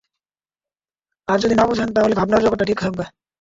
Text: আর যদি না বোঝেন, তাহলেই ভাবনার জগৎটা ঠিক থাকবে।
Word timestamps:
আর 1.27 1.37
যদি 1.39 1.55
না 1.55 1.63
বোঝেন, 1.69 1.89
তাহলেই 1.95 2.19
ভাবনার 2.19 2.43
জগৎটা 2.43 2.65
ঠিক 2.65 2.77
থাকবে। 2.79 3.03